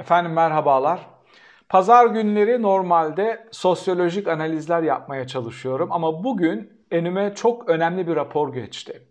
Efendim 0.00 0.32
merhabalar. 0.32 1.00
Pazar 1.68 2.06
günleri 2.06 2.62
normalde 2.62 3.46
sosyolojik 3.50 4.28
analizler 4.28 4.82
yapmaya 4.82 5.26
çalışıyorum 5.26 5.92
ama 5.92 6.24
bugün 6.24 6.72
önüme 6.90 7.34
çok 7.34 7.68
önemli 7.68 8.06
bir 8.06 8.16
rapor 8.16 8.52
geçti. 8.52 9.02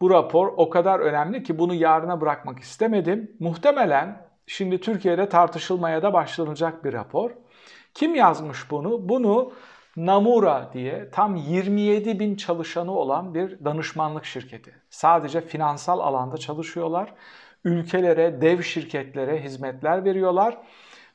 Bu 0.00 0.10
rapor 0.10 0.52
o 0.56 0.70
kadar 0.70 1.00
önemli 1.00 1.42
ki 1.42 1.58
bunu 1.58 1.74
yarına 1.74 2.20
bırakmak 2.20 2.58
istemedim. 2.58 3.36
Muhtemelen 3.38 4.26
şimdi 4.46 4.80
Türkiye'de 4.80 5.28
tartışılmaya 5.28 6.02
da 6.02 6.12
başlanacak 6.12 6.84
bir 6.84 6.92
rapor. 6.92 7.30
Kim 7.94 8.14
yazmış 8.14 8.70
bunu? 8.70 9.08
Bunu 9.08 9.52
Namura 9.96 10.70
diye 10.72 11.10
tam 11.10 11.36
27 11.36 12.20
bin 12.20 12.36
çalışanı 12.36 12.92
olan 12.92 13.34
bir 13.34 13.64
danışmanlık 13.64 14.24
şirketi. 14.24 14.74
Sadece 14.90 15.40
finansal 15.40 16.00
alanda 16.00 16.36
çalışıyorlar. 16.36 17.14
Ülkelere, 17.64 18.40
dev 18.40 18.62
şirketlere 18.62 19.42
hizmetler 19.42 20.04
veriyorlar. 20.04 20.58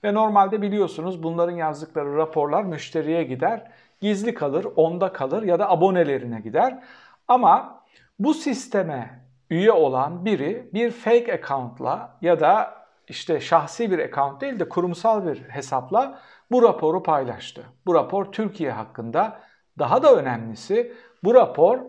Ve 0.04 0.14
normalde 0.14 0.62
biliyorsunuz 0.62 1.24
bunların 1.24 1.56
yazdıkları 1.56 2.18
raporlar 2.18 2.64
müşteriye 2.64 3.24
gider. 3.24 3.72
Gizli 4.02 4.34
kalır, 4.34 4.68
onda 4.76 5.14
kalır 5.14 5.44
ya 5.44 5.60
da 5.60 5.70
abonelerine 5.70 6.40
gider. 6.40 6.84
Ama 7.28 7.84
bu 8.20 8.34
sisteme 8.34 9.26
üye 9.50 9.72
olan 9.72 10.26
biri 10.26 10.70
bir 10.74 10.92
fake 10.92 11.34
account'la 11.34 12.18
ya 12.22 12.40
da 12.40 12.86
işte 13.08 13.40
şahsi 13.40 13.92
bir 13.92 14.00
account 14.00 14.42
değil 14.42 14.60
de 14.60 14.70
kurumsal 14.70 15.28
bir 15.28 15.42
hesapla 15.42 16.20
bu 16.52 16.64
raporu 16.64 17.04
paylaştı. 17.04 17.64
Bu 17.86 17.94
rapor 17.94 18.32
Türkiye 18.32 18.72
hakkında 18.72 19.42
daha 19.80 20.04
da 20.04 20.16
önemlisi 20.16 20.94
bu 21.24 21.34
rapor 21.34 21.80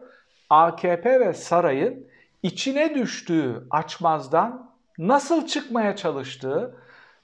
AKP 0.50 1.20
ve 1.20 1.32
sarayın 1.32 2.06
içine 2.42 2.94
düştüğü 2.94 3.66
açmazdan 3.70 4.70
nasıl 4.98 5.46
çıkmaya 5.46 5.96
çalıştığı 5.96 6.76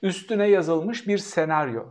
üstüne 0.03 0.47
yazılmış 0.47 1.09
bir 1.09 1.19
senaryo. 1.19 1.85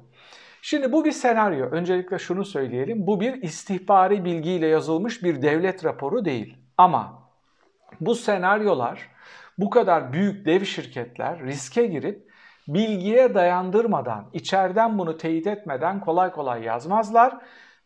Şimdi 0.62 0.92
bu 0.92 1.06
bir 1.06 1.12
senaryo. 1.12 1.66
Öncelikle 1.66 2.20
şunu 2.20 2.46
söyleyelim. 2.46 3.08
Bu 3.08 3.20
bir 3.20 3.42
istihbari 3.42 4.26
bilgiyle 4.26 4.68
yazılmış 4.68 5.24
bir 5.24 5.42
devlet 5.42 5.86
raporu 5.86 6.26
değil. 6.26 6.58
Ama 6.78 7.30
bu 8.02 8.16
senaryolar 8.16 9.10
bu 9.58 9.70
kadar 9.70 10.14
büyük 10.14 10.46
dev 10.46 10.64
şirketler 10.64 11.40
riske 11.40 11.86
girip 11.86 12.31
bilgiye 12.68 13.34
dayandırmadan, 13.34 14.26
içeriden 14.34 14.98
bunu 14.98 15.18
teyit 15.18 15.48
etmeden 15.48 16.00
kolay 16.00 16.32
kolay 16.32 16.64
yazmazlar 16.64 17.38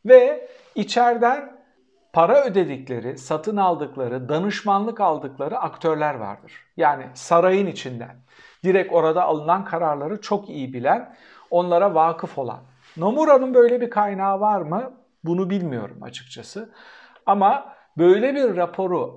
ve 0.05 0.47
içeriden 0.75 1.55
para 2.13 2.43
ödedikleri, 2.43 3.17
satın 3.17 3.57
aldıkları, 3.57 4.29
danışmanlık 4.29 4.99
aldıkları 5.01 5.59
aktörler 5.59 6.15
vardır. 6.15 6.53
Yani 6.77 7.05
sarayın 7.13 7.67
içinden 7.67 8.15
direkt 8.63 8.93
orada 8.93 9.23
alınan 9.23 9.65
kararları 9.65 10.21
çok 10.21 10.49
iyi 10.49 10.73
bilen, 10.73 11.15
onlara 11.51 11.95
vakıf 11.95 12.37
olan. 12.37 12.59
Nomura'nın 12.97 13.53
böyle 13.53 13.81
bir 13.81 13.89
kaynağı 13.89 14.39
var 14.39 14.61
mı? 14.61 14.93
Bunu 15.23 15.49
bilmiyorum 15.49 15.97
açıkçası. 16.03 16.69
Ama 17.25 17.73
böyle 17.97 18.35
bir 18.35 18.57
raporu 18.57 19.15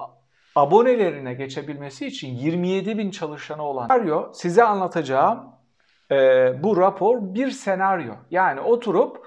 abonelerine 0.58 1.34
geçebilmesi 1.34 2.06
için 2.06 2.28
27 2.28 2.98
bin 2.98 3.10
çalışanı 3.10 3.62
olan 3.62 3.86
senaryo 3.86 4.30
size 4.32 4.64
anlatacağım 4.64 5.52
e, 6.10 6.16
bu 6.62 6.76
rapor 6.76 7.34
bir 7.34 7.50
senaryo. 7.50 8.14
Yani 8.30 8.60
oturup 8.60 9.26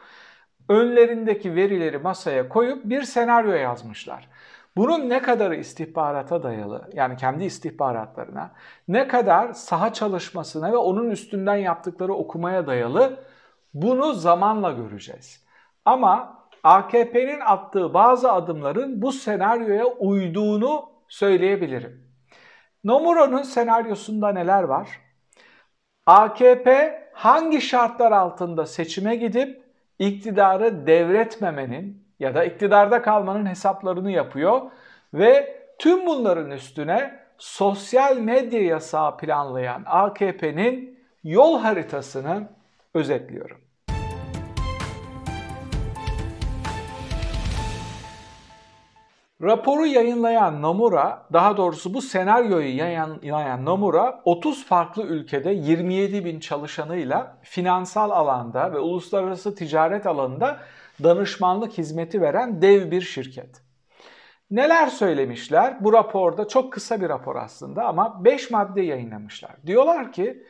önlerindeki 0.69 1.55
verileri 1.55 1.97
masaya 1.97 2.49
koyup 2.49 2.85
bir 2.85 3.03
senaryo 3.03 3.53
yazmışlar. 3.53 4.29
Bunun 4.77 5.09
ne 5.09 5.21
kadar 5.21 5.51
istihbarata 5.51 6.43
dayalı 6.43 6.89
yani 6.93 7.17
kendi 7.17 7.43
istihbaratlarına 7.43 8.51
ne 8.87 9.07
kadar 9.07 9.53
saha 9.53 9.93
çalışmasına 9.93 10.71
ve 10.71 10.77
onun 10.77 11.09
üstünden 11.09 11.55
yaptıkları 11.55 12.13
okumaya 12.13 12.67
dayalı 12.67 13.19
bunu 13.73 14.13
zamanla 14.13 14.71
göreceğiz. 14.71 15.45
Ama 15.85 16.41
AKP'nin 16.63 17.39
attığı 17.39 17.93
bazı 17.93 18.31
adımların 18.31 19.01
bu 19.01 19.11
senaryoya 19.11 19.85
uyduğunu 19.85 20.90
söyleyebilirim. 21.11 22.07
Nomura'nın 22.83 23.43
senaryosunda 23.43 24.31
neler 24.31 24.63
var? 24.63 24.89
AKP 26.05 26.99
hangi 27.13 27.61
şartlar 27.61 28.11
altında 28.11 28.65
seçime 28.65 29.15
gidip 29.15 29.63
iktidarı 29.99 30.87
devretmemenin 30.87 32.07
ya 32.19 32.35
da 32.35 32.43
iktidarda 32.43 33.01
kalmanın 33.01 33.45
hesaplarını 33.45 34.11
yapıyor 34.11 34.61
ve 35.13 35.61
tüm 35.79 36.05
bunların 36.05 36.51
üstüne 36.51 37.19
sosyal 37.37 38.17
medya 38.17 38.61
yasağı 38.61 39.17
planlayan 39.17 39.83
AKP'nin 39.85 40.99
yol 41.23 41.59
haritasını 41.59 42.49
özetliyorum. 42.93 43.61
Raporu 49.41 49.85
yayınlayan 49.85 50.61
Nomura, 50.61 51.27
daha 51.33 51.57
doğrusu 51.57 51.93
bu 51.93 52.01
senaryoyu 52.01 52.75
yayınlayan 52.75 53.65
Nomura 53.65 54.21
30 54.25 54.65
farklı 54.65 55.03
ülkede 55.03 55.51
27 55.51 56.25
bin 56.25 56.39
çalışanıyla 56.39 57.37
finansal 57.41 58.11
alanda 58.11 58.73
ve 58.73 58.79
uluslararası 58.79 59.55
ticaret 59.55 60.05
alanında 60.05 60.59
danışmanlık 61.03 61.77
hizmeti 61.77 62.21
veren 62.21 62.61
dev 62.61 62.91
bir 62.91 63.01
şirket. 63.01 63.61
Neler 64.51 64.87
söylemişler? 64.87 65.83
Bu 65.83 65.93
raporda 65.93 66.47
çok 66.47 66.73
kısa 66.73 67.01
bir 67.01 67.09
rapor 67.09 67.35
aslında 67.35 67.85
ama 67.85 68.25
5 68.25 68.51
madde 68.51 68.81
yayınlamışlar. 68.81 69.51
Diyorlar 69.65 70.11
ki 70.11 70.43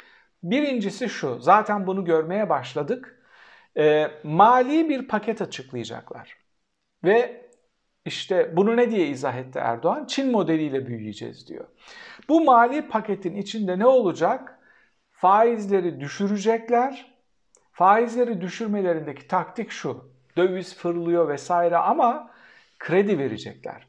birincisi 0.43 1.09
şu, 1.09 1.39
zaten 1.39 1.87
bunu 1.87 2.05
görmeye 2.05 2.49
başladık. 2.49 3.23
E, 3.77 4.07
mali 4.23 4.89
bir 4.89 5.07
paket 5.07 5.41
açıklayacaklar. 5.41 6.37
Ve 7.03 7.50
işte 8.05 8.53
bunu 8.55 8.77
ne 8.77 8.91
diye 8.91 9.07
izah 9.07 9.35
etti 9.35 9.59
Erdoğan? 9.59 10.05
Çin 10.05 10.31
modeliyle 10.31 10.87
büyüyeceğiz 10.87 11.47
diyor. 11.47 11.67
Bu 12.29 12.43
mali 12.43 12.87
paketin 12.87 13.35
içinde 13.35 13.79
ne 13.79 13.85
olacak? 13.85 14.59
Faizleri 15.11 15.99
düşürecekler. 15.99 17.11
Faizleri 17.71 18.41
düşürmelerindeki 18.41 19.27
taktik 19.27 19.71
şu. 19.71 20.11
Döviz 20.37 20.75
fırlıyor 20.75 21.29
vesaire 21.29 21.77
ama 21.77 22.31
kredi 22.79 23.19
verecekler. 23.19 23.87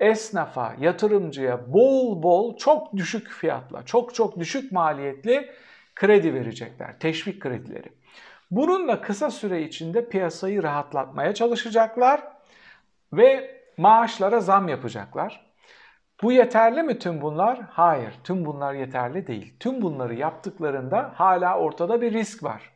Esnafa, 0.00 0.74
yatırımcıya 0.78 1.72
bol 1.72 2.22
bol 2.22 2.56
çok 2.56 2.96
düşük 2.96 3.30
fiyatla, 3.30 3.84
çok 3.84 4.14
çok 4.14 4.38
düşük 4.38 4.72
maliyetli 4.72 5.50
kredi 5.94 6.34
verecekler. 6.34 6.98
Teşvik 6.98 7.42
kredileri. 7.42 7.88
Bununla 8.50 9.00
kısa 9.00 9.30
süre 9.30 9.62
içinde 9.62 10.08
piyasayı 10.08 10.62
rahatlatmaya 10.62 11.34
çalışacaklar 11.34 12.37
ve 13.12 13.60
maaşlara 13.76 14.40
zam 14.40 14.68
yapacaklar. 14.68 15.48
Bu 16.22 16.32
yeterli 16.32 16.82
mi 16.82 16.98
tüm 16.98 17.20
bunlar? 17.20 17.60
Hayır, 17.70 18.14
tüm 18.24 18.44
bunlar 18.44 18.74
yeterli 18.74 19.26
değil. 19.26 19.56
Tüm 19.60 19.82
bunları 19.82 20.14
yaptıklarında 20.14 21.12
hala 21.14 21.58
ortada 21.58 22.00
bir 22.00 22.12
risk 22.12 22.42
var. 22.42 22.70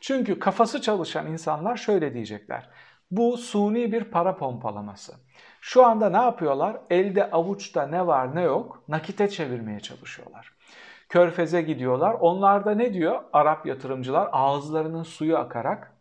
Çünkü 0.00 0.38
kafası 0.38 0.80
çalışan 0.80 1.26
insanlar 1.26 1.76
şöyle 1.76 2.14
diyecekler. 2.14 2.68
Bu 3.10 3.36
suni 3.36 3.92
bir 3.92 4.04
para 4.04 4.36
pompalaması. 4.36 5.12
Şu 5.60 5.86
anda 5.86 6.10
ne 6.10 6.16
yapıyorlar? 6.16 6.76
Elde 6.90 7.30
avuçta 7.30 7.86
ne 7.86 8.06
var 8.06 8.36
ne 8.36 8.42
yok 8.42 8.82
nakite 8.88 9.28
çevirmeye 9.28 9.80
çalışıyorlar. 9.80 10.52
Körfeze 11.08 11.62
gidiyorlar. 11.62 12.16
Onlar 12.20 12.64
da 12.64 12.74
ne 12.74 12.94
diyor? 12.94 13.22
Arap 13.32 13.66
yatırımcılar 13.66 14.28
ağızlarının 14.32 15.02
suyu 15.02 15.38
akarak 15.38 15.92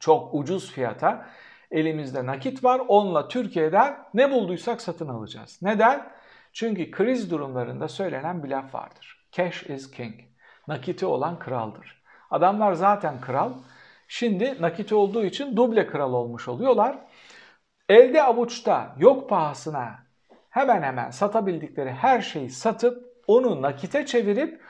çok 0.00 0.34
ucuz 0.34 0.72
fiyata 0.72 1.26
Elimizde 1.70 2.26
nakit 2.26 2.64
var. 2.64 2.80
Onunla 2.88 3.28
Türkiye'den 3.28 3.96
ne 4.14 4.30
bulduysak 4.30 4.80
satın 4.80 5.08
alacağız. 5.08 5.58
Neden? 5.62 6.06
Çünkü 6.52 6.90
kriz 6.90 7.30
durumlarında 7.30 7.88
söylenen 7.88 8.44
bir 8.44 8.48
laf 8.48 8.74
vardır. 8.74 9.26
Cash 9.32 9.62
is 9.62 9.90
king. 9.90 10.14
Nakiti 10.68 11.06
olan 11.06 11.38
kraldır. 11.38 12.02
Adamlar 12.30 12.72
zaten 12.72 13.20
kral. 13.20 13.52
Şimdi 14.08 14.62
nakiti 14.62 14.94
olduğu 14.94 15.24
için 15.24 15.56
duble 15.56 15.86
kral 15.86 16.12
olmuş 16.12 16.48
oluyorlar. 16.48 16.98
Elde 17.88 18.22
avuçta 18.22 18.94
yok 18.98 19.28
pahasına 19.28 20.06
hemen 20.50 20.82
hemen 20.82 21.10
satabildikleri 21.10 21.92
her 21.92 22.20
şeyi 22.20 22.50
satıp 22.50 23.06
onu 23.26 23.62
nakite 23.62 24.06
çevirip 24.06 24.60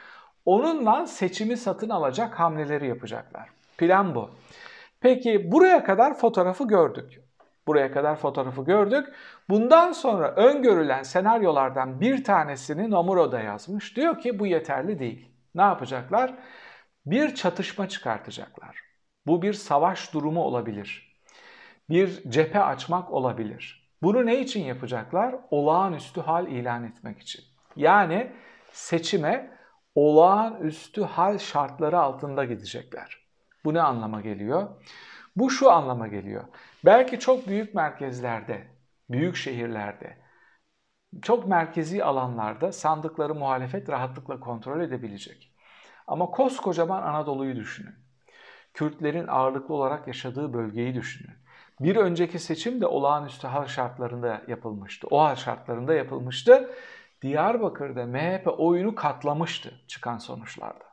onunla 0.45 1.07
seçimi 1.07 1.57
satın 1.57 1.91
alacak 1.91 2.41
hamleleri 2.41 2.89
yapacaklar. 2.89 3.49
Plan 3.79 4.15
bu. 4.15 4.31
Peki 5.01 5.53
buraya 5.53 5.85
kadar 5.85 6.15
fotoğrafı 6.15 6.67
gördük. 6.69 7.21
Buraya 7.67 7.93
kadar 7.93 8.17
fotoğrafı 8.17 8.65
gördük. 8.65 9.09
Bundan 9.49 9.93
sonra 9.93 10.35
öngörülen 10.35 11.03
senaryolardan 11.03 12.01
bir 12.01 12.25
tanesini 12.25 12.91
Nomura 12.91 13.43
yazmış. 13.43 13.97
Diyor 13.97 14.21
ki 14.21 14.39
bu 14.39 14.47
yeterli 14.47 14.99
değil. 14.99 15.29
Ne 15.55 15.63
yapacaklar? 15.63 16.35
Bir 17.07 17.35
çatışma 17.35 17.89
çıkartacaklar. 17.89 18.81
Bu 19.27 19.43
bir 19.43 19.53
savaş 19.53 20.15
durumu 20.15 20.43
olabilir. 20.43 21.17
Bir 21.91 22.31
cephe 22.31 22.61
açmak 22.61 23.13
olabilir. 23.13 23.91
Bunu 24.03 24.27
ne 24.27 24.41
için 24.41 24.65
yapacaklar? 24.65 25.37
Olağanüstü 25.51 26.21
hal 26.21 26.47
ilan 26.47 26.85
etmek 26.85 27.19
için. 27.19 27.45
Yani 27.77 28.33
seçime 28.73 29.51
olağanüstü 29.95 31.03
hal 31.03 31.39
şartları 31.39 31.99
altında 31.99 32.45
gidecekler. 32.45 33.26
Bu 33.67 33.75
ne 33.75 33.81
anlama 33.81 34.21
geliyor? 34.21 34.69
Bu 35.37 35.51
şu 35.51 35.71
anlama 35.73 36.09
geliyor. 36.09 36.45
Belki 36.85 37.19
çok 37.19 37.49
büyük 37.49 37.75
merkezlerde, 37.75 38.67
büyük 39.11 39.37
şehirlerde, 39.37 40.17
çok 41.23 41.47
merkezi 41.49 42.05
alanlarda 42.05 42.73
sandıkları 42.73 43.35
muhalefet 43.35 43.89
rahatlıkla 43.89 44.41
kontrol 44.41 44.81
edebilecek. 44.81 45.55
Ama 46.07 46.31
koskocaman 46.31 47.03
Anadolu'yu 47.03 47.57
düşünün. 47.57 47.95
Kürtlerin 48.75 49.27
ağırlıklı 49.27 49.75
olarak 49.75 50.07
yaşadığı 50.07 50.53
bölgeyi 50.53 50.95
düşünün. 50.95 51.37
Bir 51.81 51.97
önceki 51.97 52.39
seçim 52.39 52.81
de 52.81 52.87
olağanüstü 52.87 53.47
hal 53.47 53.67
şartlarında 53.67 54.43
yapılmıştı. 54.49 55.07
O 55.11 55.21
hal 55.21 55.35
şartlarında 55.35 55.95
yapılmıştı. 55.95 56.71
Diyarbakır'da 57.23 58.07
MHP 58.07 58.61
oyunu 58.61 58.95
katlamıştı 58.95 59.81
çıkan 59.89 60.19
sonuçlarda. 60.19 60.85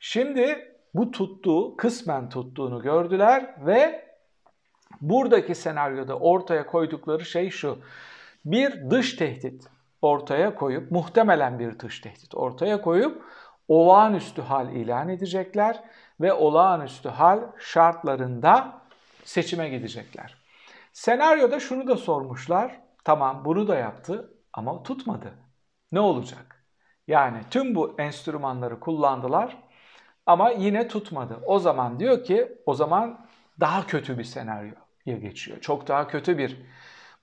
Şimdi 0.00 0.75
bu 0.96 1.10
tuttuğu, 1.10 1.76
kısmen 1.76 2.28
tuttuğunu 2.28 2.82
gördüler 2.82 3.54
ve 3.66 4.06
buradaki 5.00 5.54
senaryoda 5.54 6.18
ortaya 6.18 6.66
koydukları 6.66 7.24
şey 7.24 7.50
şu. 7.50 7.78
Bir 8.44 8.90
dış 8.90 9.16
tehdit 9.16 9.66
ortaya 10.02 10.54
koyup, 10.54 10.90
muhtemelen 10.90 11.58
bir 11.58 11.78
dış 11.78 12.00
tehdit 12.00 12.34
ortaya 12.34 12.80
koyup 12.82 13.22
olağanüstü 13.68 14.42
hal 14.42 14.72
ilan 14.72 15.08
edecekler 15.08 15.82
ve 16.20 16.32
olağanüstü 16.32 17.08
hal 17.08 17.40
şartlarında 17.58 18.80
seçime 19.24 19.68
gidecekler. 19.68 20.34
Senaryoda 20.92 21.60
şunu 21.60 21.88
da 21.88 21.96
sormuşlar. 21.96 22.80
Tamam 23.04 23.44
bunu 23.44 23.68
da 23.68 23.76
yaptı 23.76 24.30
ama 24.52 24.82
tutmadı. 24.82 25.34
Ne 25.92 26.00
olacak? 26.00 26.64
Yani 27.06 27.40
tüm 27.50 27.74
bu 27.74 27.94
enstrümanları 27.98 28.80
kullandılar 28.80 29.56
ama 30.26 30.50
yine 30.50 30.88
tutmadı. 30.88 31.40
O 31.46 31.58
zaman 31.58 32.00
diyor 32.00 32.24
ki 32.24 32.58
o 32.66 32.74
zaman 32.74 33.26
daha 33.60 33.86
kötü 33.86 34.18
bir 34.18 34.24
senaryoya 34.24 34.74
geçiyor. 35.06 35.60
Çok 35.60 35.88
daha 35.88 36.08
kötü 36.08 36.38
bir 36.38 36.56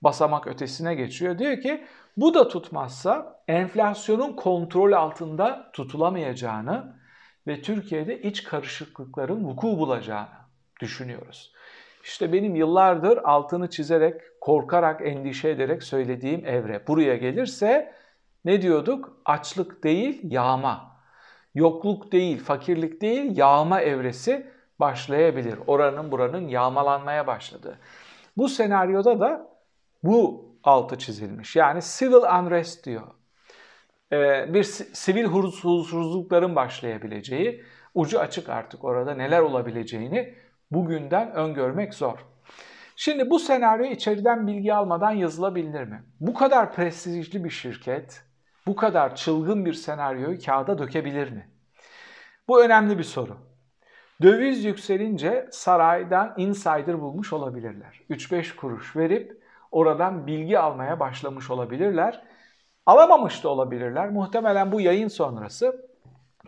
basamak 0.02 0.46
ötesine 0.46 0.94
geçiyor. 0.94 1.38
Diyor 1.38 1.60
ki 1.60 1.84
bu 2.16 2.34
da 2.34 2.48
tutmazsa 2.48 3.40
enflasyonun 3.48 4.32
kontrol 4.32 4.92
altında 4.92 5.70
tutulamayacağını 5.72 6.96
ve 7.46 7.62
Türkiye'de 7.62 8.20
iç 8.22 8.44
karışıklıkların 8.44 9.44
vuku 9.44 9.66
bulacağını 9.66 10.28
düşünüyoruz. 10.80 11.52
İşte 12.04 12.32
benim 12.32 12.54
yıllardır 12.54 13.18
altını 13.18 13.70
çizerek, 13.70 14.20
korkarak, 14.40 15.06
endişe 15.06 15.48
ederek 15.48 15.82
söylediğim 15.82 16.46
evre. 16.46 16.86
Buraya 16.86 17.16
gelirse 17.16 17.94
ne 18.44 18.62
diyorduk? 18.62 19.16
Açlık 19.24 19.84
değil, 19.84 20.20
yağma. 20.22 20.93
Yokluk 21.54 22.12
değil, 22.12 22.44
fakirlik 22.44 23.00
değil, 23.00 23.36
yağma 23.36 23.80
evresi 23.80 24.46
başlayabilir. 24.80 25.58
Oranın 25.66 26.12
buranın 26.12 26.48
yağmalanmaya 26.48 27.26
başladı. 27.26 27.78
Bu 28.36 28.48
senaryoda 28.48 29.20
da 29.20 29.48
bu 30.02 30.48
altı 30.64 30.98
çizilmiş. 30.98 31.56
Yani 31.56 31.80
civil 31.82 32.42
unrest 32.42 32.86
diyor. 32.86 33.06
Ee, 34.12 34.54
bir 34.54 34.62
sivil 34.62 35.24
huzursuzlukların 35.24 36.56
başlayabileceği, 36.56 37.64
ucu 37.94 38.20
açık 38.20 38.48
artık 38.48 38.84
orada 38.84 39.14
neler 39.14 39.40
olabileceğini 39.40 40.34
bugünden 40.70 41.32
öngörmek 41.32 41.94
zor. 41.94 42.18
Şimdi 42.96 43.30
bu 43.30 43.38
senaryo 43.38 43.86
içeriden 43.86 44.46
bilgi 44.46 44.74
almadan 44.74 45.10
yazılabilir 45.10 45.84
mi? 45.84 46.02
Bu 46.20 46.34
kadar 46.34 46.72
prestijli 46.72 47.44
bir 47.44 47.50
şirket 47.50 48.23
bu 48.66 48.76
kadar 48.76 49.16
çılgın 49.16 49.64
bir 49.64 49.72
senaryoyu 49.72 50.38
kağıda 50.40 50.78
dökebilir 50.78 51.30
mi? 51.30 51.50
Bu 52.48 52.64
önemli 52.64 52.98
bir 52.98 53.04
soru. 53.04 53.36
Döviz 54.22 54.64
yükselince 54.64 55.48
saraydan 55.50 56.34
insider 56.36 57.00
bulmuş 57.00 57.32
olabilirler. 57.32 58.00
3-5 58.10 58.56
kuruş 58.56 58.96
verip 58.96 59.42
oradan 59.70 60.26
bilgi 60.26 60.58
almaya 60.58 61.00
başlamış 61.00 61.50
olabilirler. 61.50 62.24
Alamamış 62.86 63.44
da 63.44 63.48
olabilirler. 63.48 64.10
Muhtemelen 64.10 64.72
bu 64.72 64.80
yayın 64.80 65.08
sonrası 65.08 65.88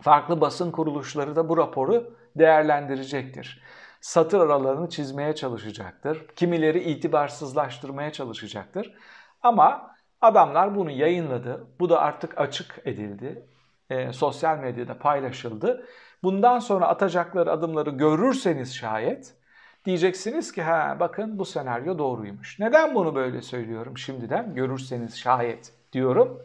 farklı 0.01 0.41
basın 0.41 0.71
kuruluşları 0.71 1.35
da 1.35 1.49
bu 1.49 1.57
raporu 1.57 2.17
değerlendirecektir. 2.35 3.63
Satır 4.01 4.39
aralarını 4.39 4.89
çizmeye 4.89 5.35
çalışacaktır. 5.35 6.27
Kimileri 6.35 6.79
itibarsızlaştırmaya 6.79 8.11
çalışacaktır. 8.11 8.93
Ama 9.41 9.96
adamlar 10.21 10.75
bunu 10.75 10.91
yayınladı. 10.91 11.67
Bu 11.79 11.89
da 11.89 12.01
artık 12.01 12.37
açık 12.37 12.81
edildi. 12.85 13.45
E, 13.89 14.13
sosyal 14.13 14.57
medyada 14.57 14.99
paylaşıldı. 14.99 15.85
Bundan 16.23 16.59
sonra 16.59 16.87
atacakları 16.87 17.51
adımları 17.51 17.89
görürseniz 17.89 18.75
şayet 18.75 19.33
diyeceksiniz 19.85 20.51
ki 20.51 20.61
ha 20.61 20.97
bakın 20.99 21.39
bu 21.39 21.45
senaryo 21.45 21.97
doğruymuş. 21.97 22.59
Neden 22.59 22.95
bunu 22.95 23.15
böyle 23.15 23.41
söylüyorum 23.41 23.97
şimdiden? 23.97 24.55
Görürseniz 24.55 25.17
şayet 25.17 25.73
diyorum. 25.93 26.43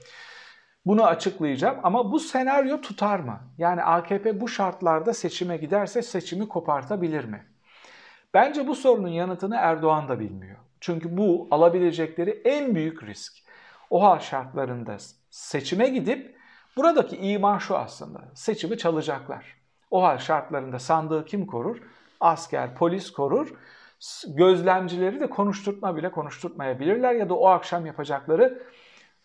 Bunu 0.86 1.06
açıklayacağım 1.06 1.78
ama 1.82 2.12
bu 2.12 2.20
senaryo 2.20 2.80
tutar 2.80 3.18
mı? 3.18 3.40
Yani 3.58 3.82
AKP 3.82 4.40
bu 4.40 4.48
şartlarda 4.48 5.14
seçime 5.14 5.56
giderse 5.56 6.02
seçimi 6.02 6.48
kopartabilir 6.48 7.24
mi? 7.24 7.46
Bence 8.34 8.66
bu 8.66 8.74
sorunun 8.74 9.08
yanıtını 9.08 9.56
Erdoğan 9.56 10.08
da 10.08 10.20
bilmiyor. 10.20 10.56
Çünkü 10.80 11.16
bu 11.16 11.48
alabilecekleri 11.50 12.42
en 12.44 12.74
büyük 12.74 13.02
risk. 13.02 13.32
O 13.92 14.02
hal 14.02 14.18
şartlarında 14.18 14.96
seçime 15.30 15.88
gidip 15.88 16.36
buradaki 16.76 17.16
iman 17.16 17.58
şu 17.58 17.76
aslında. 17.76 18.20
Seçimi 18.34 18.78
çalacaklar. 18.78 19.56
O 19.90 20.02
hal 20.02 20.18
şartlarında 20.18 20.78
sandığı 20.78 21.24
kim 21.24 21.46
korur? 21.46 21.76
Asker, 22.20 22.74
polis 22.74 23.12
korur. 23.12 23.54
Gözlemcileri 24.28 25.20
de 25.20 25.30
konuşturtma 25.30 25.96
bile 25.96 26.10
konuşturtmayabilirler 26.10 27.14
ya 27.14 27.28
da 27.28 27.34
o 27.34 27.48
akşam 27.48 27.86
yapacakları 27.86 28.62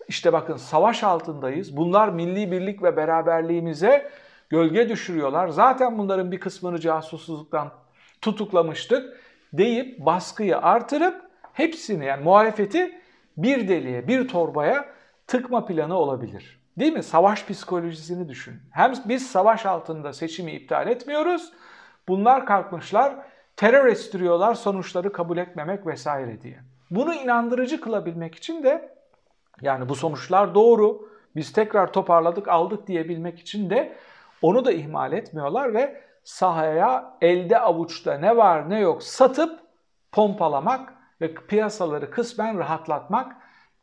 işte 0.08 0.34
bakın 0.34 0.56
savaş 0.58 1.04
altındayız. 1.04 1.78
Bunlar 1.78 2.10
milli 2.10 2.52
birlik 2.52 2.84
ve 2.84 2.98
beraberliğimize 2.98 4.12
gölge 4.50 4.90
düşürüyorlar. 4.90 5.48
Zaten 5.48 5.98
bunların 5.98 6.32
bir 6.32 6.40
kısmını 6.40 6.80
casusluktan 6.80 7.72
tutuklamıştık 8.22 9.22
deyip 9.54 10.06
baskıyı 10.06 10.58
artırıp 10.58 11.22
hepsini 11.54 12.06
yani 12.06 12.24
muhalefeti 12.24 13.02
bir 13.38 13.68
deliğe, 13.68 14.08
bir 14.08 14.28
torbaya 14.28 14.86
tıkma 15.28 15.66
planı 15.66 15.96
olabilir. 15.96 16.60
Değil 16.80 16.94
mi? 16.94 17.04
Savaş 17.04 17.46
psikolojisini 17.46 18.30
düşün. 18.30 18.62
Hem 18.72 18.94
biz 19.06 19.32
savaş 19.32 19.66
altında 19.66 20.14
seçimi 20.14 20.52
iptal 20.52 20.88
etmiyoruz. 20.88 21.54
Bunlar 22.08 22.46
kalkmışlar 22.46 23.16
terör 23.56 23.86
estiriyorlar 23.86 24.54
sonuçları 24.54 25.12
kabul 25.12 25.38
etmemek 25.38 25.88
vesaire 25.88 26.42
diye. 26.42 26.60
Bunu 26.92 27.14
inandırıcı 27.14 27.82
kılabilmek 27.82 28.36
için 28.36 28.64
de 28.64 28.96
yani 29.62 29.90
bu 29.90 29.96
sonuçlar 29.96 30.56
doğru. 30.56 31.10
Biz 31.36 31.54
tekrar 31.54 31.94
toparladık, 31.94 32.48
aldık 32.48 32.88
diyebilmek 32.88 33.40
için 33.40 33.70
de 33.70 33.96
onu 34.42 34.66
da 34.66 34.72
ihmal 34.72 35.14
etmiyorlar 35.14 35.74
ve 35.74 36.02
sahaya 36.24 37.18
elde 37.22 37.60
avuçta 37.60 38.18
ne 38.18 38.38
var 38.38 38.70
ne 38.70 38.80
yok 38.80 39.04
satıp 39.04 39.60
pompalamak 40.12 40.94
ve 41.22 41.34
piyasaları 41.34 42.12
kısmen 42.12 42.58
rahatlatmak 42.58 43.36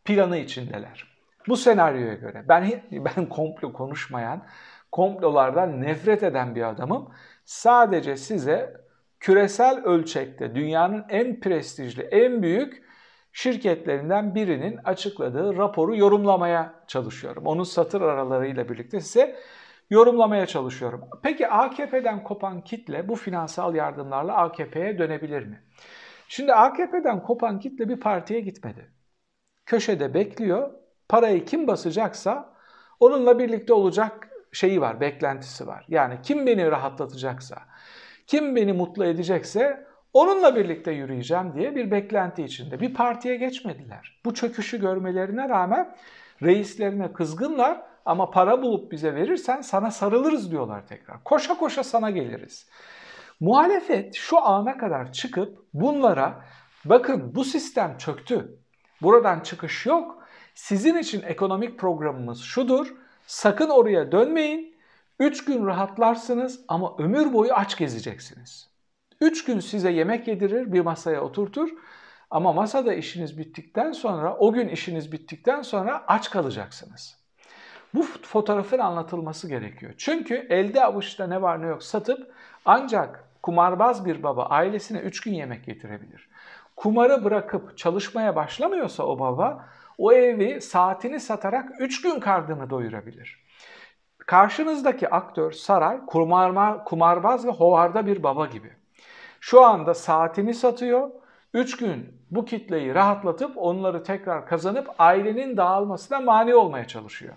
planı 0.05 0.37
içindeler. 0.39 1.15
Bu 1.49 1.57
senaryoya 1.57 2.15
göre 2.15 2.45
ben 2.49 2.83
ben 2.93 3.29
komplo 3.29 3.73
konuşmayan, 3.73 4.47
komplolardan 4.93 5.83
nefret 5.83 6.23
eden 6.23 6.55
bir 6.55 6.63
adamım. 6.63 7.11
Sadece 7.45 8.17
size 8.17 8.77
küresel 9.21 9.85
ölçekte 9.85 10.55
dünyanın 10.55 11.05
en 11.09 11.41
prestijli, 11.41 12.03
en 12.03 12.43
büyük 12.43 12.85
şirketlerinden 13.33 14.35
birinin 14.35 14.77
açıkladığı 14.85 15.57
raporu 15.57 15.97
yorumlamaya 15.97 16.75
çalışıyorum. 16.87 17.47
Onun 17.47 17.63
satır 17.63 18.01
aralarıyla 18.01 18.69
birlikte 18.69 19.01
size 19.01 19.37
yorumlamaya 19.91 20.47
çalışıyorum. 20.47 21.05
Peki 21.23 21.49
AKP'den 21.49 22.25
kopan 22.25 22.61
kitle 22.61 23.09
bu 23.09 23.17
finansal 23.17 23.75
yardımlarla 23.75 24.37
AKP'ye 24.37 24.99
dönebilir 24.99 25.47
mi? 25.47 25.63
Şimdi 26.29 26.55
AKP'den 26.55 27.23
kopan 27.23 27.61
kitle 27.61 27.89
bir 27.89 28.01
partiye 28.01 28.41
gitmedi. 28.41 28.93
Köşede 29.67 30.15
bekliyor. 30.15 30.71
Parayı 31.09 31.45
kim 31.45 31.67
basacaksa 31.67 32.55
onunla 33.01 33.39
birlikte 33.39 33.73
olacak 33.73 34.29
şeyi 34.53 34.81
var, 34.81 35.01
beklentisi 35.01 35.67
var. 35.67 35.85
Yani 35.89 36.19
kim 36.23 36.47
beni 36.47 36.71
rahatlatacaksa, 36.71 37.59
kim 38.27 38.57
beni 38.57 38.73
mutlu 38.73 39.05
edecekse 39.05 39.87
onunla 40.13 40.57
birlikte 40.57 40.93
yürüyeceğim 40.93 41.55
diye 41.55 41.75
bir 41.75 41.91
beklenti 41.91 42.43
içinde. 42.43 42.81
Bir 42.81 42.95
partiye 42.95 43.37
geçmediler. 43.37 44.21
Bu 44.25 44.35
çöküşü 44.35 44.81
görmelerine 44.81 45.49
rağmen 45.49 45.97
reislerine 46.43 47.13
kızgınlar 47.13 47.83
ama 48.05 48.31
para 48.31 48.63
bulup 48.63 48.93
bize 48.93 49.15
verirsen 49.15 49.61
sana 49.61 49.91
sarılırız 49.91 50.51
diyorlar 50.51 50.87
tekrar. 50.87 51.25
Koşa 51.25 51.59
koşa 51.59 51.85
sana 51.85 52.11
geliriz. 52.11 52.69
Muhalefet 53.45 54.15
şu 54.15 54.47
ana 54.47 54.79
kadar 54.79 55.13
çıkıp 55.13 55.59
bunlara 55.75 56.45
bakın 56.85 57.35
bu 57.35 57.45
sistem 57.45 57.99
çöktü. 57.99 58.59
Buradan 59.03 59.41
çıkış 59.41 59.87
yok. 59.87 60.23
Sizin 60.55 60.97
için 60.99 61.23
ekonomik 61.23 61.79
programımız 61.79 62.41
şudur. 62.41 62.95
Sakın 63.27 63.69
oraya 63.69 64.13
dönmeyin. 64.13 64.77
3 65.19 65.45
gün 65.45 65.67
rahatlarsınız 65.67 66.61
ama 66.69 66.97
ömür 66.99 67.33
boyu 67.33 67.55
aç 67.55 67.77
gezeceksiniz. 67.77 68.71
3 69.21 69.45
gün 69.45 69.61
size 69.61 69.91
yemek 69.91 70.29
yedirir, 70.29 70.73
bir 70.73 70.81
masaya 70.81 71.21
oturtur 71.21 71.69
ama 72.31 72.53
masada 72.53 72.95
işiniz 72.95 73.39
bittikten 73.39 73.93
sonra, 73.93 74.37
o 74.37 74.53
gün 74.53 74.69
işiniz 74.69 75.13
bittikten 75.13 75.63
sonra 75.63 76.05
aç 76.07 76.31
kalacaksınız. 76.31 77.17
Bu 77.95 78.03
fotoğrafın 78.03 78.79
anlatılması 78.79 79.49
gerekiyor. 79.49 79.95
Çünkü 79.99 80.47
elde 80.51 80.85
avuçta 80.85 81.27
ne 81.27 81.43
var 81.43 81.63
ne 81.63 81.67
yok 81.67 81.83
satıp 81.83 82.35
ancak 82.65 83.34
kumarbaz 83.45 84.05
bir 84.05 84.23
baba 84.23 84.47
ailesine 84.47 84.99
3 84.99 85.21
gün 85.21 85.33
yemek 85.33 85.65
getirebilir. 85.65 86.29
Kumarı 86.77 87.25
bırakıp 87.25 87.79
çalışmaya 87.79 88.37
başlamıyorsa 88.37 89.03
o 89.03 89.19
baba 89.19 89.67
o 89.99 90.13
evi 90.13 90.61
saatini 90.61 91.21
satarak 91.21 91.71
3 91.79 92.03
gün 92.03 92.21
karnını 92.21 92.71
doyurabilir. 92.71 93.45
Karşınızdaki 94.19 95.11
aktör 95.11 95.53
Saray 95.53 96.07
kumarma, 96.07 96.85
kumarbaz 96.85 97.47
ve 97.47 97.51
hovarda 97.51 98.07
bir 98.07 98.23
baba 98.23 98.47
gibi. 98.47 98.73
Şu 99.41 99.65
anda 99.65 99.95
saatini 99.95 100.55
satıyor. 100.55 101.11
3 101.55 101.77
gün 101.77 102.21
bu 102.31 102.45
kitleyi 102.45 102.95
rahatlatıp 102.95 103.53
onları 103.57 104.03
tekrar 104.03 104.47
kazanıp 104.47 104.89
ailenin 104.99 105.57
dağılmasına 105.57 106.21
mani 106.21 106.55
olmaya 106.55 106.87
çalışıyor. 106.87 107.35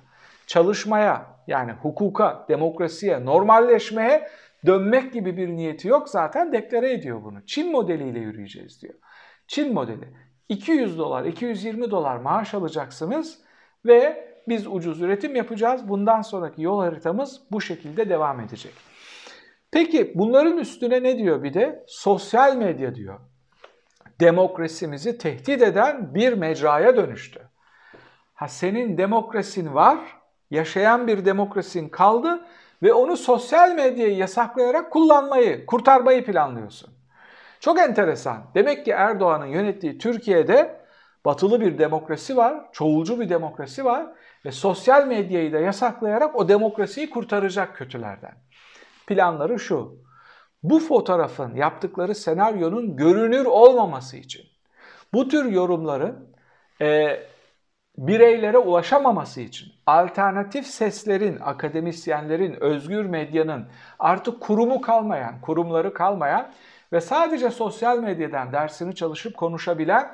Çalışmaya 0.48 1.26
yani 1.48 1.72
hukuka, 1.72 2.46
demokrasiye, 2.50 3.26
normalleşmeye 3.26 4.30
dönmek 4.66 5.14
gibi 5.14 5.38
bir 5.38 5.48
niyeti 5.48 5.88
yok 5.88 6.10
zaten 6.10 6.54
deklare 6.54 6.94
ediyor 6.94 7.24
bunu. 7.24 7.46
Çin 7.46 7.72
modeliyle 7.72 8.20
yürüyeceğiz 8.20 8.82
diyor. 8.82 8.94
Çin 9.48 9.74
modeli 9.74 10.14
200 10.50 10.98
dolar, 10.98 11.26
220 11.26 11.92
dolar 11.92 12.18
maaş 12.18 12.54
alacaksınız 12.54 13.40
ve 13.86 14.28
biz 14.48 14.68
ucuz 14.68 15.02
üretim 15.02 15.36
yapacağız. 15.36 15.90
Bundan 15.90 16.22
sonraki 16.22 16.62
yol 16.62 16.80
haritamız 16.80 17.42
bu 17.52 17.62
şekilde 17.62 18.10
devam 18.10 18.40
edecek. 18.40 18.74
Peki 19.72 20.12
bunların 20.16 20.58
üstüne 20.58 21.04
ne 21.04 21.18
diyor 21.18 21.44
bir 21.44 21.54
de? 21.54 21.84
Sosyal 21.88 22.56
medya 22.56 22.96
diyor. 22.96 23.20
Demokrasimizi 24.20 25.18
tehdit 25.18 25.62
eden 25.62 26.16
bir 26.16 26.34
mecraya 26.34 26.98
dönüştü. 26.98 27.50
Ha 28.34 28.48
senin 28.48 28.98
demokrasin 28.98 29.74
var, 29.74 30.00
yaşayan 30.52 31.08
bir 31.08 31.26
demokrasin 31.26 31.90
kaldı 31.90 32.46
ve 32.84 32.94
onu 32.94 33.18
sosyal 33.18 33.76
medyayı 33.76 34.16
yasaklayarak 34.16 34.92
kullanmayı, 34.92 35.66
kurtarmayı 35.66 36.26
planlıyorsun. 36.26 36.94
Çok 37.60 37.80
enteresan. 37.80 38.44
Demek 38.56 38.86
ki 38.86 38.92
Erdoğan'ın 38.92 39.46
yönettiği 39.46 39.98
Türkiye'de 39.98 40.82
batılı 41.26 41.62
bir 41.62 41.78
demokrasi 41.78 42.38
var, 42.38 42.66
çoğulcu 42.72 43.20
bir 43.20 43.30
demokrasi 43.30 43.86
var 43.86 44.06
ve 44.46 44.52
sosyal 44.52 45.08
medyayı 45.08 45.54
da 45.54 45.60
yasaklayarak 45.60 46.36
o 46.36 46.50
demokrasiyi 46.50 47.10
kurtaracak 47.10 47.76
kötülerden. 47.76 48.34
Planları 49.08 49.60
şu. 49.60 50.08
Bu 50.64 50.80
fotoğrafın 50.80 51.56
yaptıkları 51.56 52.16
senaryonun 52.16 52.96
görünür 52.96 53.46
olmaması 53.46 54.18
için 54.18 54.46
bu 55.14 55.28
tür 55.28 55.46
yorumların 55.46 56.30
e, 56.82 57.20
bireylere 57.98 58.58
ulaşamaması 58.58 59.42
için 59.42 59.68
alternatif 59.86 60.68
seslerin, 60.68 61.40
akademisyenlerin, 61.40 62.64
özgür 62.64 63.06
medyanın 63.06 63.66
artık 64.00 64.42
kurumu 64.42 64.82
kalmayan, 64.82 65.42
kurumları 65.42 65.94
kalmayan 65.94 66.52
ve 66.94 67.02
sadece 67.02 67.50
sosyal 67.50 68.00
medyadan 68.00 68.52
dersini 68.52 68.96
çalışıp 68.96 69.38
konuşabilen 69.38 70.12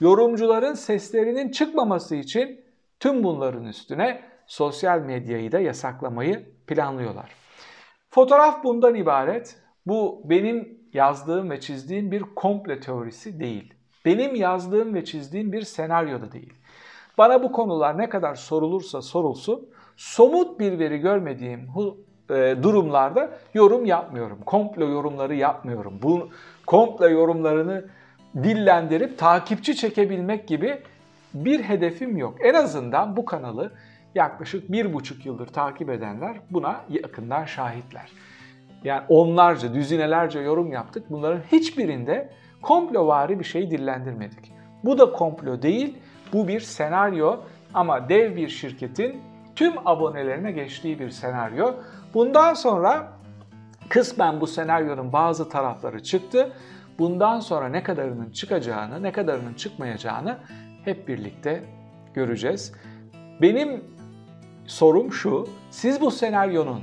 yorumcuların 0.00 0.74
seslerinin 0.74 1.50
çıkmaması 1.50 2.16
için 2.16 2.60
tüm 3.00 3.24
bunların 3.24 3.64
üstüne 3.64 4.20
sosyal 4.46 5.00
medyayı 5.00 5.52
da 5.52 5.60
yasaklamayı 5.60 6.46
planlıyorlar. 6.66 7.30
Fotoğraf 8.10 8.64
bundan 8.64 8.94
ibaret. 8.94 9.56
Bu 9.86 10.22
benim 10.24 10.78
yazdığım 10.92 11.50
ve 11.50 11.60
çizdiğim 11.60 12.10
bir 12.10 12.22
komple 12.22 12.80
teorisi 12.80 13.40
değil. 13.40 13.74
Benim 14.04 14.34
yazdığım 14.34 14.94
ve 14.94 15.04
çizdiğim 15.04 15.52
bir 15.52 15.62
senaryo 15.62 16.20
da 16.20 16.32
değil. 16.32 16.52
Bana 17.18 17.42
bu 17.42 17.52
konular 17.52 17.98
ne 17.98 18.08
kadar 18.08 18.34
sorulursa 18.34 19.02
sorulsun, 19.02 19.68
somut 19.96 20.60
bir 20.60 20.78
veri 20.78 20.98
görmediğim 20.98 21.68
e, 22.30 22.56
durumlarda 22.62 23.30
yorum 23.54 23.84
yapmıyorum. 23.84 24.38
Komple 24.46 24.84
yorumları 24.84 25.34
yapmıyorum. 25.34 25.98
Bu 26.02 26.28
komple 26.66 27.08
yorumlarını 27.08 27.84
dillendirip 28.36 29.18
takipçi 29.18 29.76
çekebilmek 29.76 30.48
gibi 30.48 30.78
bir 31.34 31.62
hedefim 31.62 32.16
yok. 32.16 32.34
En 32.40 32.54
azından 32.54 33.16
bu 33.16 33.24
kanalı 33.24 33.72
yaklaşık 34.14 34.72
bir 34.72 34.92
buçuk 34.92 35.26
yıldır 35.26 35.46
takip 35.46 35.90
edenler 35.90 36.36
buna 36.50 36.80
yakından 36.88 37.44
şahitler. 37.44 38.12
Yani 38.84 39.02
onlarca, 39.08 39.74
düzinelerce 39.74 40.38
yorum 40.38 40.72
yaptık. 40.72 41.04
Bunların 41.10 41.40
hiçbirinde 41.52 42.30
komplovari 42.62 43.38
bir 43.38 43.44
şey 43.44 43.70
dillendirmedik. 43.70 44.52
Bu 44.84 44.98
da 44.98 45.12
komplo 45.12 45.62
değil, 45.62 45.98
bu 46.32 46.48
bir 46.48 46.60
senaryo 46.60 47.36
ama 47.74 48.08
dev 48.08 48.36
bir 48.36 48.48
şirketin 48.48 49.22
tüm 49.56 49.88
abonelerine 49.88 50.52
geçtiği 50.52 50.98
bir 50.98 51.10
senaryo. 51.10 51.74
Bundan 52.14 52.54
sonra 52.54 53.12
kısmen 53.88 54.40
bu 54.40 54.46
senaryonun 54.46 55.12
bazı 55.12 55.48
tarafları 55.48 56.02
çıktı. 56.02 56.52
Bundan 56.98 57.40
sonra 57.40 57.68
ne 57.68 57.82
kadarının 57.82 58.30
çıkacağını, 58.30 59.02
ne 59.02 59.12
kadarının 59.12 59.54
çıkmayacağını 59.54 60.38
hep 60.84 61.08
birlikte 61.08 61.64
göreceğiz. 62.14 62.72
Benim 63.42 63.84
sorum 64.66 65.12
şu, 65.12 65.48
siz 65.70 66.00
bu 66.00 66.10
senaryonun 66.10 66.80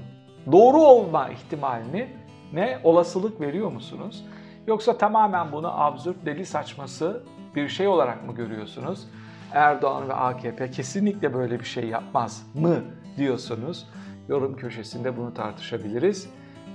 doğru 0.51 0.81
olma 0.81 1.29
ihtimalini 1.29 2.07
ne 2.53 2.79
olasılık 2.83 3.41
veriyor 3.41 3.71
musunuz? 3.71 4.25
Yoksa 4.67 4.97
tamamen 4.97 5.51
bunu 5.51 5.81
absürt, 5.81 6.25
deli 6.25 6.45
saçması 6.45 7.23
bir 7.55 7.69
şey 7.69 7.87
olarak 7.87 8.27
mı 8.27 8.35
görüyorsunuz? 8.35 9.07
Erdoğan 9.53 10.09
ve 10.09 10.13
AKP 10.13 10.71
kesinlikle 10.71 11.33
böyle 11.33 11.59
bir 11.59 11.65
şey 11.65 11.87
yapmaz 11.87 12.47
mı 12.53 12.75
diyorsunuz? 13.17 13.87
Yorum 14.27 14.55
köşesinde 14.55 15.17
bunu 15.17 15.33
tartışabiliriz. 15.33 16.29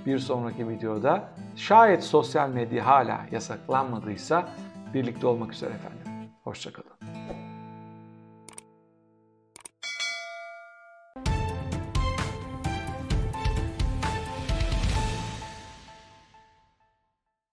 Bir 0.05 0.19
sonraki 0.19 0.69
videoda 0.69 1.29
şayet 1.55 2.03
sosyal 2.03 2.49
medya 2.49 2.85
hala 2.85 3.25
yasaklanmadıysa 3.31 4.49
birlikte 4.93 5.27
olmak 5.27 5.53
üzere 5.53 5.73
efendim. 5.73 6.31
Hoşçakalın. 6.43 6.88